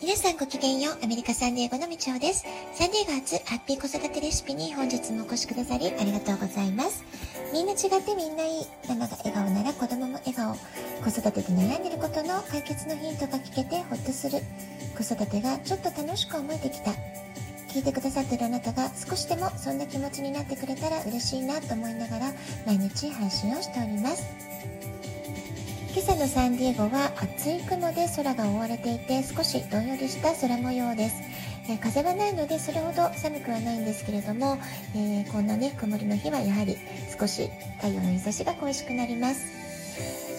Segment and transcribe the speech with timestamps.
[0.00, 1.04] 皆さんごきげんよう。
[1.04, 2.44] アメリカサンディエゴのみちおです。
[2.72, 7.04] サンディエゴ初ハッピー子育てレシピに本日もお越しくださりありがとうございます。
[7.52, 8.66] みんな違ってみんないい。
[8.88, 10.54] ママが笑顔なら子供も笑顔。
[11.02, 14.38] 子育てで悩んでることの解決のヒントが聞けてほっとする。
[14.96, 16.92] 子育てがちょっと楽しく思えてきた。
[17.68, 22.32] 聞いてくださってるあなたが少しでもそんな気持ちになってくれたら嬉しいなと思いながら
[22.66, 24.47] 毎日配信をしております。
[25.90, 31.22] 今朝のサンディエゴは厚い雲で空が覆われていて少しどんよりした空模様です、
[31.70, 34.58] え、風はないのでそれほど寒くはないんですけれども、
[34.94, 36.76] えー、こんなね曇りの日はやはり
[37.18, 39.68] 少し太陽の日差しが恋しくなります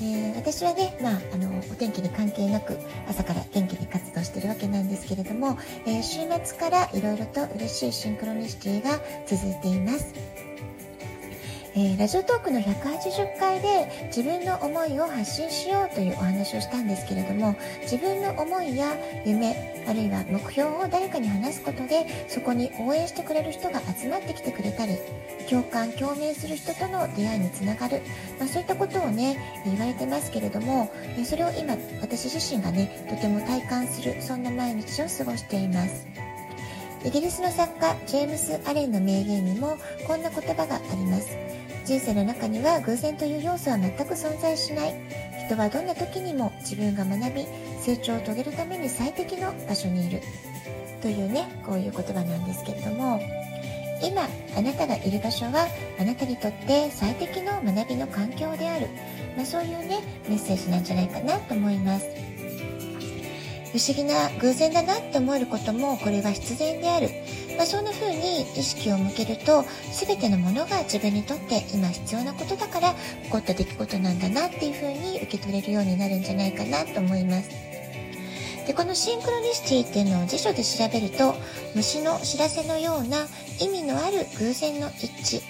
[0.00, 2.76] えー、私はね、まあ、あのお天気に関係なく
[3.08, 10.12] 朝から元気に活動しているわけなんですけれども、えー、週末からいろいろと嬉しいシンクロニシティが続いています。
[11.74, 24.98] えー、ラジオトークの180回で自分の思いを発信しようというお話をしたんですけれども自分の思いや夢あるいは目標を誰かに話すことでそこに応援してくれる人が集まってきてくれたり
[25.48, 28.02] 共感共鳴する人との出会いにつながる、
[28.38, 30.92] まあ、そういったことをね言われてますけれども
[31.24, 36.31] それを今私自身がねとても体感するそんな毎日を過ごしています。
[37.04, 41.36] イギリスの作家ジェームス・アレンの名言にもこんな言葉があります。
[41.84, 44.94] 人生の中には偶然という要素は全く存在しない。
[45.46, 47.46] 人はどんな時にも自分が学び
[47.80, 50.20] 成長を遂げるために最適の場所にいる。
[51.00, 53.20] というねこういう言葉なんですけれども。
[54.04, 54.22] 今
[54.56, 58.88] あなたがいる場所はあなたにとって最適の学びの環境である、
[59.36, 62.06] まあ、そういうねメッセージなんじゃないかなと思います。
[63.72, 67.08] 不思議な偶然だなって思えることもこれは必然である
[67.56, 72.94] まあ、そんな風に意識を向けると全てのものが自分にとって今必要なことだから
[73.24, 77.50] 起こった出来事なんだなっていう風に受け取れるようになるんじゃないかなと思います。
[78.66, 81.34] でこのシンクロニシティっていうのを辞書で調べると
[81.74, 83.26] 虫の知らせのような
[83.60, 85.06] 意味のある偶然の一
[85.38, 85.42] 致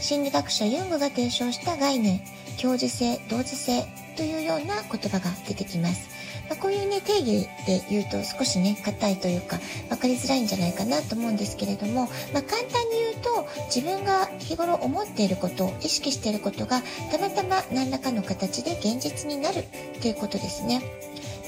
[0.00, 2.20] 心理学者ユングが提唱した概念
[2.60, 6.19] 共時性同時性というような言葉が出てきます。
[6.50, 19.64] まあ、こういうね、定義で言うと少しね、硬いというか、分かりづらいんじゃないかなと思うんですけれども、まあ、簡単に言うと、自分が日頃思っていること、意識していることが、たまたま何らかの形で現実になるっ
[20.00, 20.82] ていうことですね。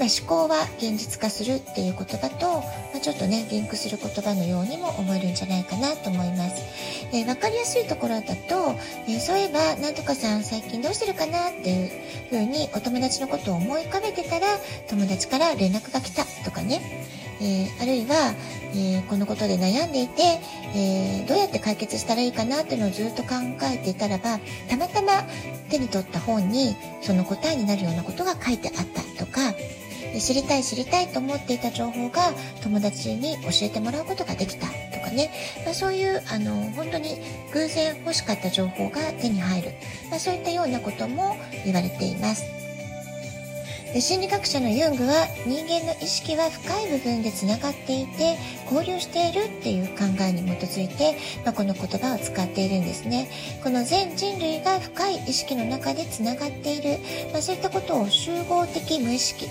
[0.03, 2.65] まあ、思考は現実化するっていう言葉と、ま
[2.97, 6.61] あ、ちょっとね、リンクする言葉のようにも思えるんじゃないかなと思います。
[7.13, 8.75] えー、分かりやすいところだと、
[9.07, 11.91] えー、そういえば、なんとかさん最近どうしてるかなっていう
[12.31, 14.49] 風にお友達のことを思い浮かべてたら、
[14.89, 16.81] 友達から連絡が来たとかね、
[17.41, 18.35] えー、あるいは、
[18.75, 20.23] えー、このことで悩んでいて、
[20.75, 23.35] えー、どうやって解決したらいいかなっていうのをずっと考
[23.73, 25.23] えていたらばたまたま
[25.69, 29.53] 手に取った本にその答えになるようなことが書いてあったとか
[30.21, 35.31] 知りたい知りたいと思っていた情報が友達に教えてもらうことができたとかね、
[35.65, 37.17] まあ、そういうあの本当に
[37.53, 39.71] 偶然欲しかった情報が手に入る、
[40.11, 42.62] まあ、そういったようなことも言われています。
[43.93, 53.29] で心理学者のユングは人間の意識は深い部分でつながっていて交流しているっていう考えに基づいて、まあ、この言葉を使っているんですね。
[53.62, 56.99] この全人類が深い意識の中でつながっている、
[57.33, 59.47] まあ、そういったことを集合的無意識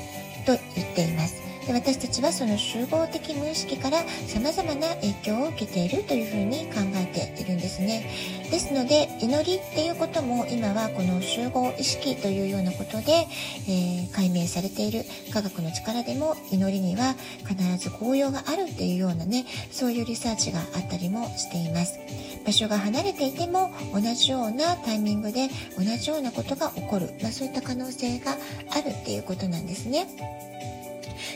[0.46, 1.51] と言っています。
[1.66, 8.10] で私たちはその集合的無意識から様々な影響を受けているというふうに考えているんですね。
[8.50, 13.28] ですので祈りっていうことも今はこの集合意識というようなことで、
[13.68, 17.16] えー、解明されている科学の力でも祈りには
[17.48, 22.00] 必ず効用があるっていうようなねそういうリサーチがあったりもしています。
[22.46, 25.48] 場所が離れていても同じようなタイミングで
[25.78, 28.36] 同じようなことが起こる、まあ、そういった可能性が
[28.72, 30.08] あるっていうことなんですね。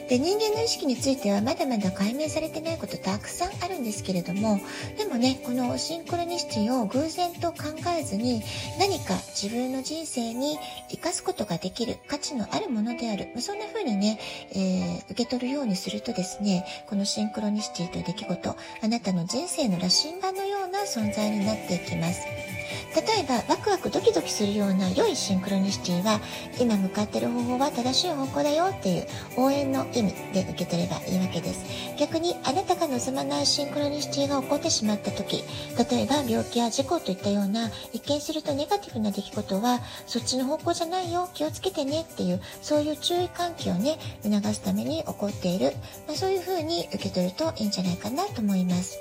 [0.09, 4.59] で人間の意識についてはまだまだ解明されてないことたくさんあるんですけれども
[4.97, 7.57] でもねこのシンクロニシティを偶然と考
[7.99, 8.41] えずに
[8.79, 10.57] 何か自分の人生に
[10.89, 14.19] 生かすことができる価値のあるものであるそんな風にね、
[14.51, 22.54] えー、受け取るようにするとですねこのシンクロニシティという出来事あなたの人生の羅針盤のような存在になっていきます。
[22.95, 26.21] 例えばワクワクドキドキするような良いシンクロニシティは
[26.61, 29.05] 今向かってる方法は正しい方向だよっていう
[29.35, 31.65] 応援の意味で受け取ればいいわけです
[31.99, 35.43] 逆にあなたが望まないシンクロニシティが起こってしまった時
[35.91, 45.73] 例えば病気や事故といったような一見するとネガティブな出来事はそっちの方向じゃないよ気をつけてねっていうそういう注意喚起をね促すために起こっている、
[46.07, 48.99] まあ、そういうふうに受け取るといいんじゃないかなと思います。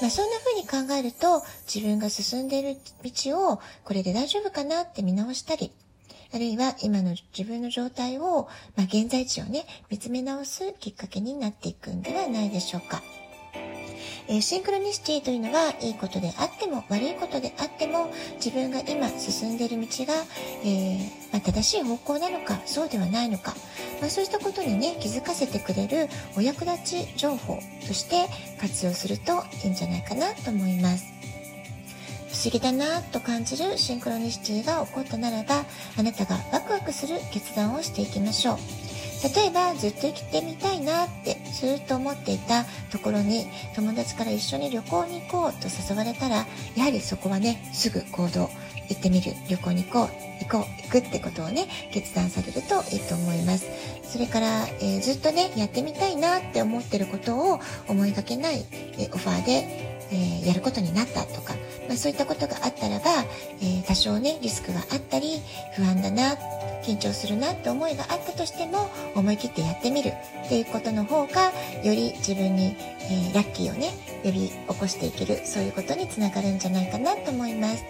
[0.00, 1.42] まあ、そんな風に考えると、
[1.72, 5.72] 自分が進んでいる道を、これで大丈夫かなって見直したり、
[6.32, 13.02] あるいは今の自分の状態を、まあ、現在地をね、見つめ直すきっかけになっていくんではないでしょうか。
[14.28, 20.14] えシンクロニシティというのはいいことであっても悪いことであっても自分が今進んでいる道が、
[20.64, 20.98] えー、
[21.32, 23.54] まあ、正しい方向なのかそうではないのか、
[24.00, 28.26] まあ、そうしたことにね気づかせてくれるお役立ち情報として
[28.60, 31.18] 活用するといいんじゃないかなと思います。
[32.28, 35.64] 不思議だなと感じるシンクロニシティが起こったならば
[35.96, 38.87] あなたがワクワクする決断をしていきましょう。
[39.22, 48.50] 例えばずっと生きてみたいなってずっと思っていたところに友達から一緒に旅行に行こうと誘われたらやはりそこはねすぐ行動
[48.88, 49.32] 行ってみる。
[49.48, 53.66] 旅行に行こう行こう行くってことをね決断されるといいと思います。
[54.04, 58.64] それから、えー、ずっとねやってみたいなって思ってることを思いがけない、
[58.98, 61.54] えー、オファーでえー、やることになったとか、
[61.86, 63.24] まあ、そういったことがあったらば、
[63.60, 65.40] えー、多少ねリスクがあったり
[65.76, 66.36] 不安だな
[66.82, 70.12] 緊張するなって思いがあったとしても思い切ってやってみる
[70.46, 71.52] っていうことの方が
[71.84, 72.76] より自分に、
[73.10, 73.90] えー、ラッキーをね
[74.24, 77.84] 呼び起こしていけるそういうことにつながるんじゃないかなと思います。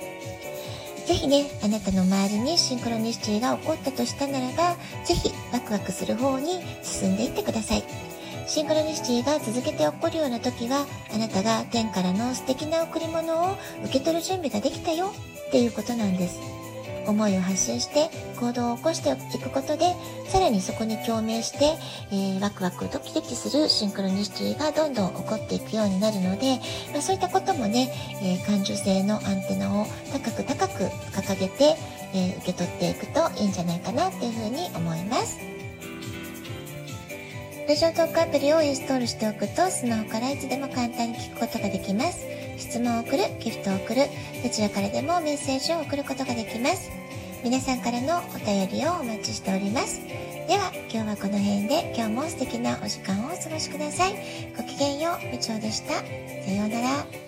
[1.09, 4.77] ぜひね、あなたの周りにシンクロニシティが起こったとしたならば、
[5.07, 7.85] ぜひワクワクする方に進んでいってください。
[8.49, 15.13] シンクロニシティが続けて起こるような時は、あなたが天からの素敵な贈り物を受け取る準備ができたよ
[15.49, 16.41] っていうことなんです。
[17.07, 18.09] 思いを発信して
[18.39, 19.95] 行動を起こしていくことで
[20.27, 21.79] さらにそこに共鳴して、
[22.13, 26.59] えー、ワクワクドキドキするシンクロニシティがどんどん起こっていくようになるので、
[26.93, 27.91] まあ、そういったこともね、
[28.23, 30.85] えー、感受性のアンテナを高く高く
[31.17, 31.77] 掲げて、
[32.13, 35.39] えー、受け取っていくといいんじゃないかなっていうふうに思います。
[37.69, 42.27] ラジオトークアプリをインストールしておくとスマホからいつでも簡単に聞くことができます。
[42.57, 44.07] 質問を送る、ギフトを送る、
[44.43, 46.91] どちらからでもメッセージを送ることができます。
[47.45, 50.01] 皆さんからのお便りをお待ちしております。
[50.49, 54.15] では、今日はこの辺で今日も素敵なお時間をお過ごしください。
[54.57, 55.93] ごきげんよう、みちおでした。
[55.93, 56.01] さ
[56.51, 57.28] ようなら。